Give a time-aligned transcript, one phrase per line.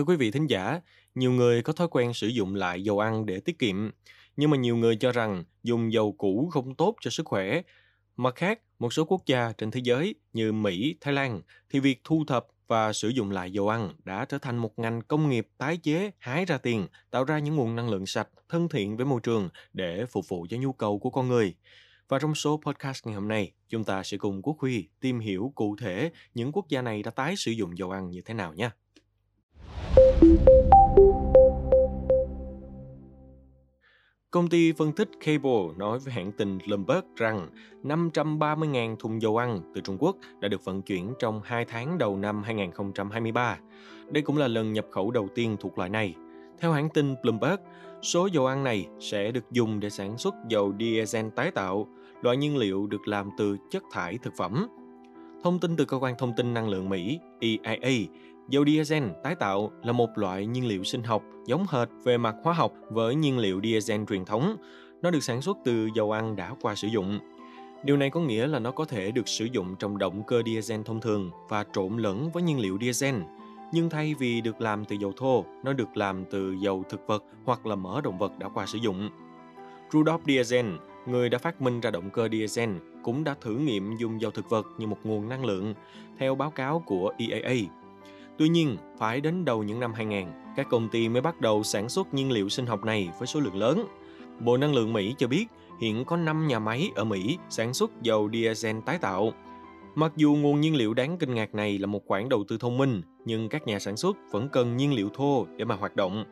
[0.00, 0.80] Thưa quý vị thính giả,
[1.14, 3.90] nhiều người có thói quen sử dụng lại dầu ăn để tiết kiệm,
[4.36, 7.62] nhưng mà nhiều người cho rằng dùng dầu cũ không tốt cho sức khỏe.
[8.16, 12.00] Mặt khác, một số quốc gia trên thế giới như Mỹ, Thái Lan thì việc
[12.04, 15.48] thu thập và sử dụng lại dầu ăn đã trở thành một ngành công nghiệp
[15.58, 19.06] tái chế, hái ra tiền, tạo ra những nguồn năng lượng sạch, thân thiện với
[19.06, 21.54] môi trường để phục vụ cho nhu cầu của con người.
[22.08, 25.52] Và trong số podcast ngày hôm nay, chúng ta sẽ cùng Quốc Huy tìm hiểu
[25.54, 28.54] cụ thể những quốc gia này đã tái sử dụng dầu ăn như thế nào
[28.54, 28.70] nhé.
[34.30, 37.48] Công ty phân tích Cable nói với hãng tin Bloomberg rằng
[37.82, 42.16] 530.000 thùng dầu ăn từ Trung Quốc đã được vận chuyển trong 2 tháng đầu
[42.16, 43.58] năm 2023.
[44.10, 46.14] Đây cũng là lần nhập khẩu đầu tiên thuộc loại này.
[46.60, 47.60] Theo hãng tin Bloomberg,
[48.02, 51.86] số dầu ăn này sẽ được dùng để sản xuất dầu diesel tái tạo,
[52.22, 54.68] loại nhiên liệu được làm từ chất thải thực phẩm.
[55.44, 58.06] Thông tin từ cơ quan thông tin năng lượng Mỹ EIA
[58.48, 62.34] Dầu diesel tái tạo là một loại nhiên liệu sinh học giống hệt về mặt
[62.42, 64.56] hóa học với nhiên liệu diesel truyền thống.
[65.02, 67.18] Nó được sản xuất từ dầu ăn đã qua sử dụng.
[67.84, 70.80] Điều này có nghĩa là nó có thể được sử dụng trong động cơ diesel
[70.84, 73.14] thông thường và trộn lẫn với nhiên liệu diesel.
[73.72, 77.24] Nhưng thay vì được làm từ dầu thô, nó được làm từ dầu thực vật
[77.44, 79.10] hoặc là mỡ động vật đã qua sử dụng.
[79.90, 80.66] Rudolf Diesel,
[81.06, 82.70] người đã phát minh ra động cơ diesel,
[83.02, 85.74] cũng đã thử nghiệm dùng dầu thực vật như một nguồn năng lượng,
[86.18, 87.54] theo báo cáo của EAA
[88.40, 91.88] Tuy nhiên, phải đến đầu những năm 2000, các công ty mới bắt đầu sản
[91.88, 93.84] xuất nhiên liệu sinh học này với số lượng lớn.
[94.40, 95.46] Bộ Năng lượng Mỹ cho biết
[95.80, 99.32] hiện có 5 nhà máy ở Mỹ sản xuất dầu diesel tái tạo.
[99.94, 102.78] Mặc dù nguồn nhiên liệu đáng kinh ngạc này là một khoản đầu tư thông
[102.78, 106.24] minh, nhưng các nhà sản xuất vẫn cần nhiên liệu thô để mà hoạt động.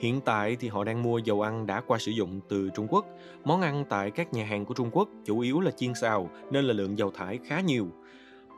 [0.00, 3.06] Hiện tại thì họ đang mua dầu ăn đã qua sử dụng từ Trung Quốc.
[3.44, 6.64] Món ăn tại các nhà hàng của Trung Quốc chủ yếu là chiên xào nên
[6.64, 7.88] là lượng dầu thải khá nhiều.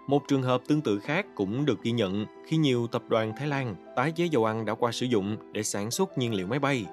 [0.07, 3.49] Một trường hợp tương tự khác cũng được ghi nhận khi nhiều tập đoàn Thái
[3.49, 6.59] Lan tái chế dầu ăn đã qua sử dụng để sản xuất nhiên liệu máy
[6.59, 6.87] bay.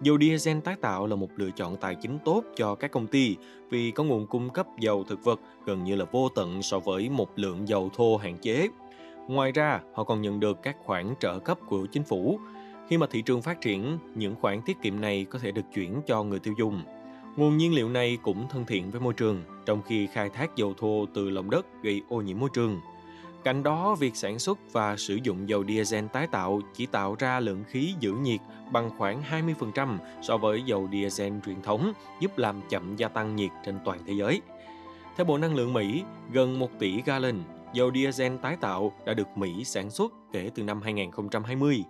[0.00, 3.36] Dầu diesel tái tạo là một lựa chọn tài chính tốt cho các công ty
[3.70, 7.08] vì có nguồn cung cấp dầu thực vật gần như là vô tận so với
[7.08, 8.68] một lượng dầu thô hạn chế.
[9.28, 12.38] Ngoài ra, họ còn nhận được các khoản trợ cấp của chính phủ.
[12.88, 16.00] Khi mà thị trường phát triển, những khoản tiết kiệm này có thể được chuyển
[16.06, 16.82] cho người tiêu dùng.
[17.36, 20.74] Nguồn nhiên liệu này cũng thân thiện với môi trường, trong khi khai thác dầu
[20.78, 22.80] thô từ lòng đất gây ô nhiễm môi trường.
[23.44, 27.40] Cạnh đó, việc sản xuất và sử dụng dầu diesel tái tạo chỉ tạo ra
[27.40, 28.40] lượng khí giữ nhiệt
[28.72, 33.50] bằng khoảng 20% so với dầu diesel truyền thống, giúp làm chậm gia tăng nhiệt
[33.64, 34.40] trên toàn thế giới.
[35.16, 36.02] Theo Bộ Năng lượng Mỹ,
[36.32, 37.36] gần 1 tỷ gallon
[37.72, 41.84] dầu diesel tái tạo đã được Mỹ sản xuất kể từ năm 2020.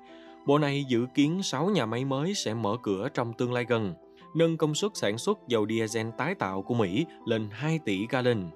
[0.46, 3.94] Bộ này dự kiến 6 nhà máy mới sẽ mở cửa trong tương lai gần
[4.34, 8.50] nâng công suất sản xuất dầu diesel tái tạo của Mỹ lên 2 tỷ gallon.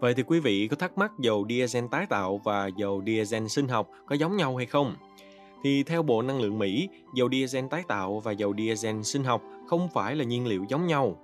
[0.00, 3.68] Vậy thì quý vị có thắc mắc dầu diesel tái tạo và dầu diesel sinh
[3.68, 4.94] học có giống nhau hay không?
[5.62, 9.42] Thì theo Bộ Năng lượng Mỹ, dầu diesel tái tạo và dầu diesel sinh học
[9.66, 11.18] không phải là nhiên liệu giống nhau.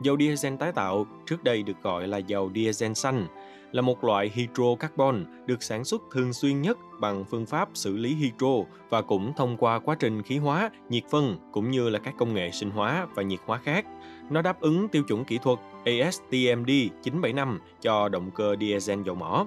[0.00, 3.26] Dầu diesel tái tạo trước đây được gọi là dầu diesel xanh,
[3.76, 8.14] là một loại hydrocarbon được sản xuất thường xuyên nhất bằng phương pháp xử lý
[8.14, 12.14] hydro và cũng thông qua quá trình khí hóa, nhiệt phân cũng như là các
[12.18, 13.86] công nghệ sinh hóa và nhiệt hóa khác.
[14.30, 16.70] Nó đáp ứng tiêu chuẩn kỹ thuật ASTMD
[17.02, 19.46] 975 cho động cơ diesel dầu mỏ.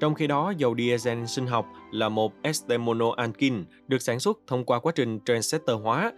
[0.00, 4.64] Trong khi đó, dầu diesel sinh học là một ester monoalkin được sản xuất thông
[4.64, 6.12] qua quá trình transistor hóa.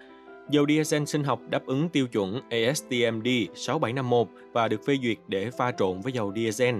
[0.50, 5.50] Dầu diesel sinh học đáp ứng tiêu chuẩn ASTMD 6751 và được phê duyệt để
[5.50, 6.74] pha trộn với dầu diesel.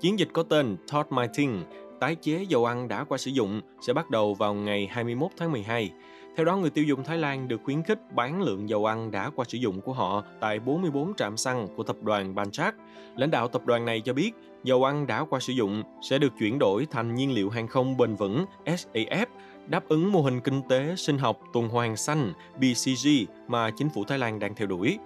[0.00, 1.62] Chiến dịch có tên Todd My Thing,
[2.00, 5.52] tái chế dầu ăn đã qua sử dụng sẽ bắt đầu vào ngày 21 tháng
[5.52, 5.90] 12.
[6.36, 9.30] Theo đó, người tiêu dùng Thái Lan được khuyến khích bán lượng dầu ăn đã
[9.36, 12.74] qua sử dụng của họ tại 44 trạm xăng của tập đoàn Banchak.
[13.16, 14.32] Lãnh đạo tập đoàn này cho biết,
[14.64, 17.96] dầu ăn đã qua sử dụng sẽ được chuyển đổi thành nhiên liệu hàng không
[17.96, 19.26] bền vững SAF,
[19.66, 23.08] đáp ứng mô hình kinh tế sinh học tuần hoàn xanh BCG
[23.48, 24.98] mà chính phủ Thái Lan đang theo đuổi.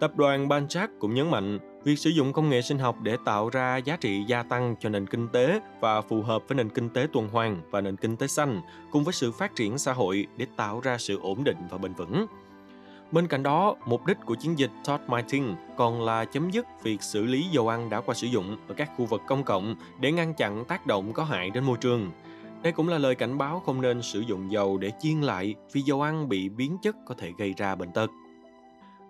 [0.00, 3.48] Tập đoàn Banchak cũng nhấn mạnh việc sử dụng công nghệ sinh học để tạo
[3.48, 6.88] ra giá trị gia tăng cho nền kinh tế và phù hợp với nền kinh
[6.88, 8.60] tế tuần hoàn và nền kinh tế xanh
[8.90, 11.94] cùng với sự phát triển xã hội để tạo ra sự ổn định và bền
[11.94, 12.26] vững.
[13.12, 15.44] Bên cạnh đó, mục đích của chiến dịch Todd Martin
[15.76, 18.90] còn là chấm dứt việc xử lý dầu ăn đã qua sử dụng ở các
[18.96, 22.10] khu vực công cộng để ngăn chặn tác động có hại đến môi trường.
[22.62, 25.80] Đây cũng là lời cảnh báo không nên sử dụng dầu để chiên lại vì
[25.80, 28.10] dầu ăn bị biến chất có thể gây ra bệnh tật.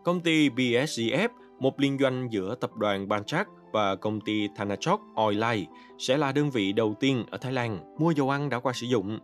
[0.08, 1.28] Công ty BSGF,
[1.60, 5.66] một liên doanh giữa tập đoàn Banchak và công ty Thanachok Oilai
[5.99, 8.87] sẽ là đơn vị đầu tiên ở Thái Lan mua dầu ăn đã qua sử
[8.87, 9.19] dụng.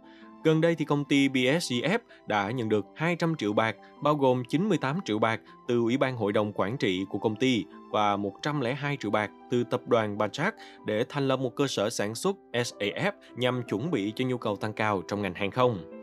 [0.44, 5.00] Gần đây thì công ty BSGF đã nhận được 200 triệu bạc, bao gồm 98
[5.04, 9.10] triệu bạc từ Ủy ban Hội đồng Quản trị của công ty và 102 triệu
[9.10, 10.54] bạc từ tập đoàn Banchak
[10.86, 14.56] để thành lập một cơ sở sản xuất SAF nhằm chuẩn bị cho nhu cầu
[14.56, 15.93] tăng cao trong ngành hàng không.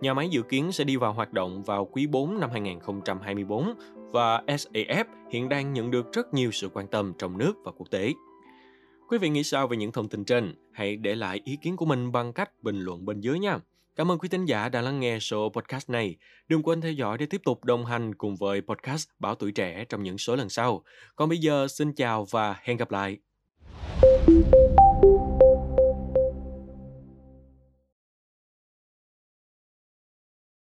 [0.00, 3.74] Nhà máy dự kiến sẽ đi vào hoạt động vào quý 4 năm 2024
[4.12, 7.86] và SAF hiện đang nhận được rất nhiều sự quan tâm trong nước và quốc
[7.90, 8.12] tế.
[9.08, 10.54] Quý vị nghĩ sao về những thông tin trên?
[10.72, 13.58] Hãy để lại ý kiến của mình bằng cách bình luận bên dưới nha.
[13.96, 16.16] Cảm ơn quý thính giả đã lắng nghe số podcast này.
[16.48, 19.84] Đừng quên theo dõi để tiếp tục đồng hành cùng với podcast Bảo Tuổi Trẻ
[19.88, 20.82] trong những số lần sau.
[21.16, 23.18] Còn bây giờ, xin chào và hẹn gặp lại.
[24.28, 24.77] thank you